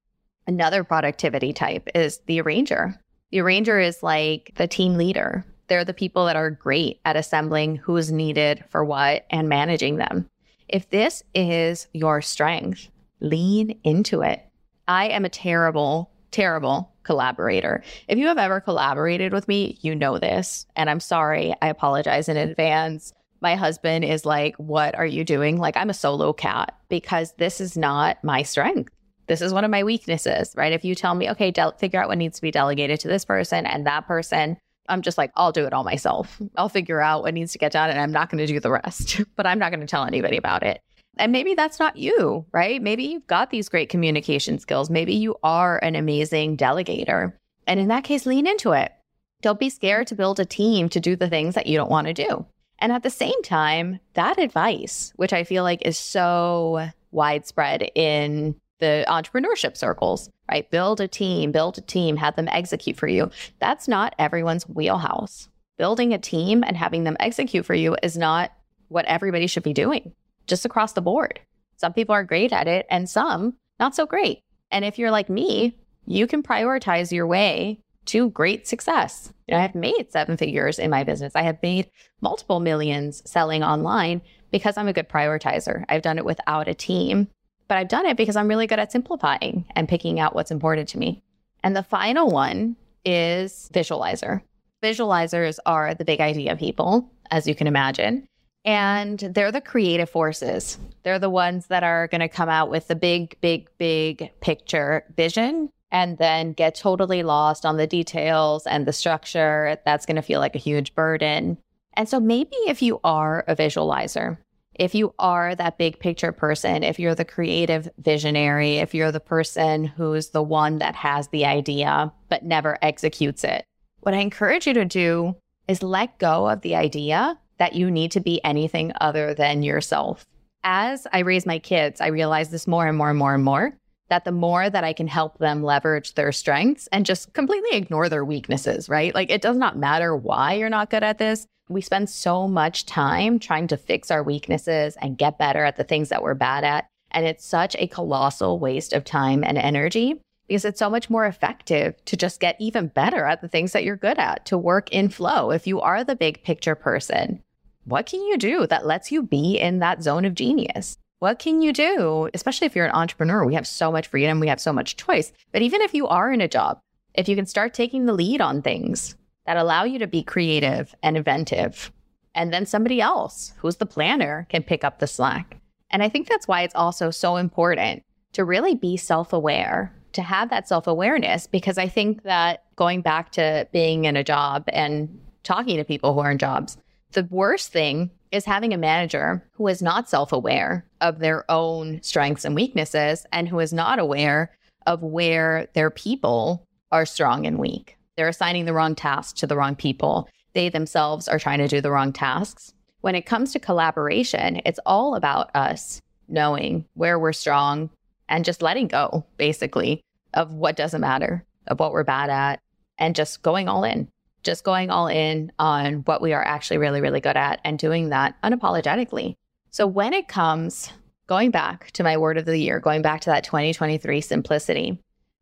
Another 0.47 0.83
productivity 0.83 1.53
type 1.53 1.89
is 1.93 2.19
the 2.27 2.39
arranger. 2.39 2.99
The 3.31 3.41
arranger 3.41 3.77
is 3.77 4.01
like 4.01 4.53
the 4.55 4.67
team 4.67 4.95
leader. 4.95 5.45
They're 5.67 5.85
the 5.85 5.93
people 5.93 6.25
that 6.25 6.35
are 6.35 6.49
great 6.49 6.99
at 7.05 7.15
assembling 7.15 7.75
who's 7.75 8.11
needed 8.11 8.63
for 8.69 8.85
what 8.85 9.25
and 9.29 9.49
managing 9.49 9.97
them. 9.97 10.27
If 10.67 10.89
this 10.89 11.23
is 11.35 11.87
your 11.93 12.21
strength, 12.21 12.89
lean 13.19 13.79
into 13.83 14.21
it. 14.21 14.41
I 14.87 15.09
am 15.09 15.25
a 15.25 15.29
terrible, 15.29 16.09
terrible 16.31 16.91
collaborator. 17.03 17.83
If 18.07 18.17
you 18.17 18.27
have 18.27 18.37
ever 18.37 18.59
collaborated 18.59 19.33
with 19.33 19.47
me, 19.47 19.77
you 19.81 19.95
know 19.95 20.19
this. 20.19 20.65
And 20.75 20.89
I'm 20.89 20.99
sorry. 20.99 21.53
I 21.61 21.69
apologize 21.69 22.29
in 22.29 22.37
advance. 22.37 23.13
My 23.41 23.55
husband 23.55 24.05
is 24.05 24.25
like, 24.25 24.55
What 24.57 24.95
are 24.95 25.05
you 25.05 25.23
doing? 25.23 25.57
Like, 25.57 25.77
I'm 25.77 25.89
a 25.89 25.93
solo 25.93 26.33
cat 26.33 26.77
because 26.89 27.33
this 27.37 27.61
is 27.61 27.77
not 27.77 28.23
my 28.23 28.43
strength. 28.43 28.93
This 29.27 29.41
is 29.41 29.53
one 29.53 29.63
of 29.63 29.71
my 29.71 29.83
weaknesses, 29.83 30.53
right? 30.57 30.73
If 30.73 30.83
you 30.83 30.95
tell 30.95 31.13
me, 31.13 31.29
okay, 31.29 31.51
de- 31.51 31.73
figure 31.77 32.01
out 32.01 32.09
what 32.09 32.17
needs 32.17 32.37
to 32.37 32.41
be 32.41 32.51
delegated 32.51 32.99
to 33.01 33.07
this 33.07 33.25
person 33.25 33.65
and 33.67 33.85
that 33.85 34.07
person, 34.07 34.57
I'm 34.89 35.03
just 35.03 35.19
like, 35.19 35.31
I'll 35.35 35.51
do 35.51 35.65
it 35.65 35.73
all 35.73 35.83
myself. 35.83 36.41
I'll 36.57 36.67
figure 36.67 36.99
out 36.99 37.21
what 37.21 37.35
needs 37.35 37.51
to 37.51 37.59
get 37.59 37.71
done 37.71 37.91
and 37.91 37.99
I'm 37.99 38.11
not 38.11 38.29
going 38.29 38.39
to 38.39 38.51
do 38.51 38.59
the 38.59 38.71
rest, 38.71 39.21
but 39.35 39.45
I'm 39.45 39.59
not 39.59 39.71
going 39.71 39.81
to 39.81 39.87
tell 39.87 40.03
anybody 40.03 40.35
about 40.35 40.63
it. 40.63 40.81
And 41.19 41.33
maybe 41.33 41.53
that's 41.53 41.79
not 41.79 41.97
you, 41.97 42.45
right? 42.53 42.81
Maybe 42.81 43.03
you've 43.03 43.27
got 43.27 43.49
these 43.49 43.67
great 43.67 43.89
communication 43.89 44.57
skills. 44.57 44.89
Maybe 44.89 45.13
you 45.13 45.35
are 45.43 45.77
an 45.79 45.95
amazing 45.95 46.55
delegator. 46.55 47.33
And 47.67 47.77
in 47.77 47.89
that 47.89 48.05
case, 48.05 48.25
lean 48.25 48.47
into 48.47 48.71
it. 48.71 48.93
Don't 49.41 49.59
be 49.59 49.69
scared 49.69 50.07
to 50.07 50.15
build 50.15 50.39
a 50.39 50.45
team 50.45 50.87
to 50.89 50.99
do 50.99 51.17
the 51.17 51.29
things 51.29 51.55
that 51.55 51.67
you 51.67 51.77
don't 51.77 51.91
want 51.91 52.07
to 52.07 52.13
do. 52.13 52.45
And 52.79 52.93
at 52.93 53.03
the 53.03 53.09
same 53.09 53.43
time, 53.43 53.99
that 54.13 54.39
advice, 54.39 55.11
which 55.17 55.33
I 55.33 55.43
feel 55.43 55.63
like 55.63 55.85
is 55.85 55.97
so 55.97 56.89
widespread 57.11 57.91
in 57.95 58.55
the 58.79 59.03
entrepreneurship 59.09 59.75
circles, 59.75 60.29
right? 60.49 60.71
Build 60.71 61.01
a 61.01 61.07
team, 61.07 61.51
build 61.51 61.77
a 61.77 61.81
team, 61.81 62.15
have 62.15 62.37
them 62.37 62.47
execute 62.47 62.95
for 62.95 63.07
you. 63.07 63.29
That's 63.59 63.89
not 63.89 64.15
everyone's 64.17 64.67
wheelhouse. 64.69 65.49
Building 65.77 66.13
a 66.13 66.17
team 66.17 66.63
and 66.65 66.77
having 66.77 67.03
them 67.03 67.17
execute 67.19 67.65
for 67.65 67.73
you 67.73 67.97
is 68.01 68.17
not 68.17 68.53
what 68.87 69.05
everybody 69.05 69.47
should 69.47 69.63
be 69.63 69.73
doing 69.73 70.13
just 70.49 70.65
across 70.65 70.93
the 70.93 71.01
board. 71.01 71.39
Some 71.77 71.93
people 71.93 72.13
are 72.13 72.23
great 72.23 72.51
at 72.51 72.67
it 72.67 72.85
and 72.89 73.09
some 73.09 73.53
not 73.79 73.95
so 73.95 74.05
great. 74.05 74.41
And 74.71 74.83
if 74.83 74.99
you're 74.99 75.11
like 75.11 75.29
me, 75.29 75.77
you 76.05 76.27
can 76.27 76.43
prioritize 76.43 77.11
your 77.11 77.27
way 77.27 77.79
to 78.05 78.29
great 78.31 78.67
success. 78.67 79.31
You 79.47 79.53
know, 79.53 79.59
I 79.59 79.61
have 79.61 79.75
made 79.75 80.11
seven 80.11 80.35
figures 80.35 80.79
in 80.79 80.89
my 80.89 81.03
business. 81.03 81.35
I 81.35 81.43
have 81.43 81.61
made 81.61 81.89
multiple 82.21 82.59
millions 82.59 83.21
selling 83.29 83.63
online 83.63 84.21
because 84.51 84.77
I'm 84.77 84.87
a 84.87 84.93
good 84.93 85.07
prioritizer. 85.07 85.85
I've 85.89 86.01
done 86.01 86.17
it 86.17 86.25
without 86.25 86.67
a 86.67 86.73
team, 86.73 87.27
but 87.67 87.77
I've 87.77 87.87
done 87.87 88.05
it 88.05 88.17
because 88.17 88.35
I'm 88.35 88.47
really 88.47 88.67
good 88.67 88.79
at 88.79 88.91
simplifying 88.91 89.65
and 89.75 89.87
picking 89.87 90.19
out 90.19 90.35
what's 90.35 90.51
important 90.51 90.89
to 90.89 90.97
me. 90.97 91.23
And 91.63 91.75
the 91.75 91.83
final 91.83 92.29
one 92.29 92.75
is 93.05 93.69
visualizer. 93.73 94.41
Visualizers 94.81 95.59
are 95.65 95.93
the 95.93 96.05
big 96.05 96.21
idea 96.21 96.55
people, 96.55 97.11
as 97.31 97.47
you 97.47 97.53
can 97.53 97.67
imagine. 97.67 98.27
And 98.65 99.19
they're 99.19 99.51
the 99.51 99.61
creative 99.61 100.09
forces. 100.09 100.77
They're 101.03 101.19
the 101.19 101.29
ones 101.29 101.67
that 101.67 101.83
are 101.83 102.07
going 102.07 102.21
to 102.21 102.27
come 102.27 102.49
out 102.49 102.69
with 102.69 102.87
the 102.87 102.95
big, 102.95 103.37
big, 103.41 103.69
big 103.77 104.31
picture 104.41 105.05
vision 105.15 105.69
and 105.91 106.17
then 106.17 106.53
get 106.53 106.75
totally 106.75 107.23
lost 107.23 107.65
on 107.65 107.77
the 107.77 107.87
details 107.87 108.67
and 108.67 108.85
the 108.85 108.93
structure. 108.93 109.77
That's 109.85 110.05
going 110.05 110.17
to 110.17 110.21
feel 110.21 110.39
like 110.39 110.55
a 110.55 110.59
huge 110.59 110.93
burden. 110.93 111.57
And 111.93 112.07
so 112.07 112.19
maybe 112.19 112.55
if 112.67 112.81
you 112.81 112.99
are 113.03 113.43
a 113.47 113.55
visualizer, 113.55 114.37
if 114.75 114.95
you 114.95 115.13
are 115.19 115.55
that 115.55 115.77
big 115.77 115.99
picture 115.99 116.31
person, 116.31 116.83
if 116.83 116.99
you're 116.99 117.15
the 117.15 117.25
creative 117.25 117.89
visionary, 117.97 118.77
if 118.77 118.93
you're 118.93 119.11
the 119.11 119.19
person 119.19 119.83
who's 119.85 120.29
the 120.29 120.43
one 120.43 120.77
that 120.77 120.95
has 120.95 121.27
the 121.29 121.45
idea 121.45 122.13
but 122.29 122.43
never 122.43 122.77
executes 122.81 123.43
it, 123.43 123.65
what 124.01 124.13
I 124.13 124.19
encourage 124.19 124.67
you 124.67 124.73
to 124.75 124.85
do 124.85 125.35
is 125.67 125.83
let 125.83 126.17
go 126.19 126.47
of 126.47 126.61
the 126.61 126.75
idea 126.75 127.37
that 127.59 127.75
you 127.75 127.91
need 127.91 128.11
to 128.11 128.19
be 128.19 128.43
anything 128.43 128.91
other 128.99 129.33
than 129.33 129.63
yourself. 129.63 130.25
As 130.63 131.07
I 131.13 131.19
raise 131.19 131.45
my 131.45 131.59
kids, 131.59 132.01
I 132.01 132.07
realize 132.07 132.49
this 132.49 132.67
more 132.67 132.87
and 132.87 132.97
more 132.97 133.09
and 133.09 133.19
more 133.19 133.33
and 133.33 133.43
more 133.43 133.77
that 134.09 134.25
the 134.25 134.31
more 134.31 134.69
that 134.69 134.83
I 134.83 134.93
can 134.93 135.07
help 135.07 135.37
them 135.37 135.63
leverage 135.63 136.15
their 136.15 136.31
strengths 136.31 136.87
and 136.91 137.05
just 137.05 137.33
completely 137.33 137.77
ignore 137.77 138.09
their 138.09 138.25
weaknesses, 138.25 138.89
right? 138.89 139.13
Like 139.13 139.29
it 139.29 139.41
does 139.41 139.57
not 139.57 139.77
matter 139.77 140.15
why 140.15 140.53
you're 140.53 140.69
not 140.69 140.89
good 140.89 141.03
at 141.03 141.19
this. 141.19 141.45
We 141.69 141.81
spend 141.81 142.09
so 142.09 142.47
much 142.47 142.87
time 142.87 143.37
trying 143.37 143.67
to 143.67 143.77
fix 143.77 144.09
our 144.09 144.23
weaknesses 144.23 144.97
and 144.99 145.17
get 145.17 145.37
better 145.37 145.63
at 145.63 145.77
the 145.77 145.83
things 145.83 146.09
that 146.09 146.23
we're 146.23 146.33
bad 146.33 146.63
at. 146.63 146.87
And 147.11 147.25
it's 147.25 147.45
such 147.45 147.75
a 147.77 147.87
colossal 147.87 148.59
waste 148.59 148.93
of 148.93 149.03
time 149.03 149.43
and 149.43 149.57
energy 149.57 150.19
because 150.47 150.65
it's 150.65 150.79
so 150.79 150.89
much 150.89 151.11
more 151.11 151.27
effective 151.27 151.93
to 152.05 152.17
just 152.17 152.39
get 152.39 152.55
even 152.59 152.87
better 152.87 153.25
at 153.25 153.41
the 153.41 153.47
things 153.47 153.71
that 153.73 153.83
you're 153.83 153.95
good 153.95 154.17
at, 154.17 154.45
to 154.47 154.57
work 154.57 154.91
in 154.91 155.09
flow. 155.09 155.51
If 155.51 155.67
you 155.67 155.79
are 155.79 156.03
the 156.03 156.15
big 156.15 156.43
picture 156.43 156.73
person, 156.73 157.43
what 157.89 158.05
can 158.05 158.21
you 158.21 158.37
do 158.37 158.67
that 158.67 158.85
lets 158.85 159.11
you 159.11 159.23
be 159.23 159.57
in 159.57 159.79
that 159.79 160.03
zone 160.03 160.25
of 160.25 160.35
genius? 160.35 160.97
What 161.19 161.39
can 161.39 161.61
you 161.61 161.73
do, 161.73 162.29
especially 162.33 162.67
if 162.67 162.75
you're 162.75 162.85
an 162.85 162.95
entrepreneur? 162.95 163.43
We 163.43 163.55
have 163.55 163.67
so 163.67 163.91
much 163.91 164.07
freedom, 164.07 164.39
we 164.39 164.47
have 164.47 164.61
so 164.61 164.71
much 164.71 164.95
choice. 164.95 165.33
But 165.51 165.61
even 165.61 165.81
if 165.81 165.93
you 165.93 166.07
are 166.07 166.31
in 166.31 166.39
a 166.39 166.47
job, 166.47 166.79
if 167.13 167.27
you 167.27 167.35
can 167.35 167.45
start 167.45 167.73
taking 167.73 168.05
the 168.05 168.13
lead 168.13 168.41
on 168.41 168.61
things 168.61 169.15
that 169.45 169.57
allow 169.57 169.83
you 169.83 169.99
to 169.99 170.07
be 170.07 170.23
creative 170.23 170.95
and 171.03 171.17
inventive, 171.17 171.91
and 172.35 172.53
then 172.53 172.65
somebody 172.65 173.01
else 173.01 173.53
who's 173.57 173.77
the 173.77 173.85
planner 173.85 174.45
can 174.49 174.63
pick 174.63 174.83
up 174.83 174.99
the 174.99 175.07
slack. 175.07 175.59
And 175.89 176.03
I 176.03 176.09
think 176.09 176.27
that's 176.27 176.47
why 176.47 176.61
it's 176.61 176.75
also 176.75 177.09
so 177.09 177.35
important 177.35 178.03
to 178.33 178.45
really 178.45 178.75
be 178.75 178.95
self 178.95 179.33
aware, 179.33 179.91
to 180.13 180.21
have 180.21 180.51
that 180.51 180.67
self 180.67 180.85
awareness, 180.85 181.47
because 181.47 181.77
I 181.77 181.87
think 181.87 182.23
that 182.23 182.63
going 182.75 183.01
back 183.01 183.31
to 183.33 183.67
being 183.73 184.05
in 184.05 184.15
a 184.15 184.23
job 184.23 184.65
and 184.67 185.19
talking 185.43 185.77
to 185.77 185.83
people 185.83 186.13
who 186.13 186.19
are 186.19 186.31
in 186.31 186.37
jobs, 186.37 186.77
the 187.11 187.27
worst 187.29 187.71
thing 187.71 188.11
is 188.31 188.45
having 188.45 188.73
a 188.73 188.77
manager 188.77 189.43
who 189.53 189.67
is 189.67 189.81
not 189.81 190.09
self 190.09 190.31
aware 190.31 190.85
of 191.01 191.19
their 191.19 191.49
own 191.49 192.01
strengths 192.03 192.45
and 192.45 192.55
weaknesses 192.55 193.25
and 193.31 193.47
who 193.47 193.59
is 193.59 193.73
not 193.73 193.99
aware 193.99 194.55
of 194.85 195.01
where 195.01 195.67
their 195.73 195.89
people 195.89 196.67
are 196.91 197.05
strong 197.05 197.45
and 197.45 197.57
weak. 197.57 197.97
They're 198.15 198.27
assigning 198.27 198.65
the 198.65 198.73
wrong 198.73 198.95
tasks 198.95 199.39
to 199.39 199.47
the 199.47 199.55
wrong 199.55 199.75
people. 199.75 200.29
They 200.53 200.69
themselves 200.69 201.27
are 201.27 201.39
trying 201.39 201.59
to 201.59 201.67
do 201.67 201.81
the 201.81 201.91
wrong 201.91 202.13
tasks. 202.13 202.73
When 203.01 203.15
it 203.15 203.25
comes 203.25 203.53
to 203.53 203.59
collaboration, 203.59 204.61
it's 204.65 204.79
all 204.85 205.15
about 205.15 205.55
us 205.55 206.01
knowing 206.27 206.85
where 206.93 207.17
we're 207.17 207.33
strong 207.33 207.89
and 208.27 208.45
just 208.45 208.61
letting 208.61 208.87
go, 208.87 209.25
basically, 209.37 210.01
of 210.33 210.53
what 210.53 210.75
doesn't 210.75 211.01
matter, 211.01 211.45
of 211.67 211.79
what 211.79 211.91
we're 211.91 212.03
bad 212.03 212.29
at, 212.29 212.59
and 212.97 213.15
just 213.15 213.41
going 213.41 213.67
all 213.67 213.83
in 213.83 214.09
just 214.43 214.63
going 214.63 214.89
all 214.89 215.07
in 215.07 215.51
on 215.59 215.95
what 216.05 216.21
we 216.21 216.33
are 216.33 216.43
actually 216.43 216.77
really, 216.77 217.01
really 217.01 217.19
good 217.19 217.37
at 217.37 217.59
and 217.63 217.77
doing 217.77 218.09
that 218.09 218.35
unapologetically. 218.43 219.35
So 219.71 219.85
when 219.85 220.13
it 220.13 220.27
comes 220.27 220.91
going 221.27 221.51
back 221.51 221.91
to 221.91 222.03
my 222.03 222.17
word 222.17 222.37
of 222.37 222.45
the 222.45 222.57
year, 222.57 222.79
going 222.79 223.01
back 223.01 223.21
to 223.21 223.29
that 223.29 223.43
2023 223.43 224.21
simplicity, 224.21 224.99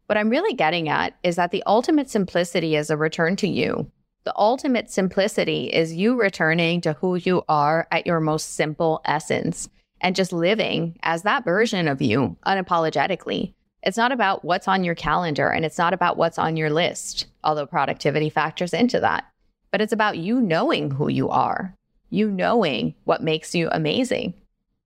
what 0.07 0.17
I'm 0.17 0.29
really 0.29 0.53
getting 0.53 0.89
at 0.89 1.17
is 1.23 1.35
that 1.35 1.51
the 1.51 1.63
ultimate 1.65 2.09
simplicity 2.09 2.75
is 2.75 2.89
a 2.89 2.97
return 2.97 3.35
to 3.37 3.47
you. 3.47 3.89
The 4.23 4.37
ultimate 4.37 4.89
simplicity 4.89 5.67
is 5.67 5.93
you 5.93 6.19
returning 6.19 6.81
to 6.81 6.93
who 6.93 7.15
you 7.15 7.43
are 7.47 7.87
at 7.91 8.05
your 8.05 8.19
most 8.19 8.55
simple 8.55 9.01
essence 9.05 9.69
and 10.01 10.15
just 10.15 10.33
living 10.33 10.97
as 11.03 11.23
that 11.23 11.45
version 11.45 11.87
of 11.87 12.01
you 12.01 12.35
unapologetically. 12.45 13.53
It's 13.83 13.97
not 13.97 14.11
about 14.11 14.43
what's 14.43 14.67
on 14.67 14.83
your 14.83 14.95
calendar 14.95 15.49
and 15.49 15.63
it's 15.63 15.77
not 15.77 15.93
about 15.93 16.17
what's 16.17 16.39
on 16.39 16.57
your 16.57 16.69
list, 16.69 17.27
although 17.43 17.65
productivity 17.65 18.29
factors 18.29 18.73
into 18.73 18.99
that. 18.99 19.25
But 19.71 19.81
it's 19.81 19.93
about 19.93 20.17
you 20.17 20.41
knowing 20.41 20.91
who 20.91 21.09
you 21.09 21.29
are, 21.29 21.73
you 22.09 22.31
knowing 22.31 22.95
what 23.03 23.21
makes 23.21 23.53
you 23.53 23.69
amazing, 23.71 24.33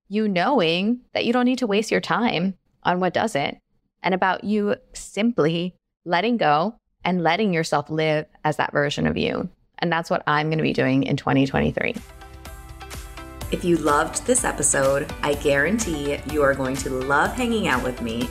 you 0.09 0.27
knowing 0.27 1.01
that 1.13 1.25
you 1.25 1.33
don't 1.33 1.45
need 1.45 1.59
to 1.59 1.67
waste 1.67 1.91
your 1.91 2.01
time 2.01 2.55
on 2.83 2.99
what 2.99 3.13
doesn't, 3.13 3.57
and 4.03 4.13
about 4.13 4.43
you 4.43 4.75
simply 4.93 5.75
letting 6.03 6.37
go 6.37 6.75
and 7.05 7.23
letting 7.23 7.53
yourself 7.53 7.89
live 7.89 8.25
as 8.43 8.57
that 8.57 8.71
version 8.71 9.07
of 9.07 9.17
you. 9.17 9.49
And 9.79 9.91
that's 9.91 10.09
what 10.09 10.23
I'm 10.27 10.47
going 10.47 10.57
to 10.57 10.63
be 10.63 10.73
doing 10.73 11.03
in 11.03 11.15
2023. 11.15 11.95
If 13.51 13.65
you 13.65 13.77
loved 13.77 14.25
this 14.25 14.43
episode, 14.43 15.11
I 15.21 15.33
guarantee 15.35 16.17
you 16.31 16.41
are 16.41 16.53
going 16.53 16.75
to 16.77 16.89
love 16.89 17.33
hanging 17.33 17.67
out 17.67 17.83
with 17.83 18.01
me. 18.01 18.29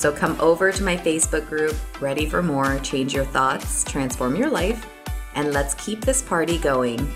So 0.00 0.10
come 0.10 0.40
over 0.40 0.72
to 0.72 0.82
my 0.82 0.96
Facebook 0.96 1.46
group, 1.46 1.76
Ready 2.00 2.24
for 2.24 2.42
More 2.42 2.78
Change 2.78 3.12
Your 3.12 3.26
Thoughts, 3.26 3.84
Transform 3.84 4.34
Your 4.34 4.48
Life, 4.48 4.86
and 5.34 5.52
let's 5.52 5.74
keep 5.74 6.02
this 6.02 6.22
party 6.22 6.56
going. 6.56 7.06